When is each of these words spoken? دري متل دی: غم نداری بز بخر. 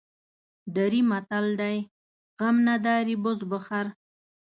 دري 0.75 1.01
متل 1.09 1.45
دی: 1.61 1.77
غم 2.39 2.55
نداری 2.69 3.15
بز 3.23 3.39
بخر. 3.51 3.85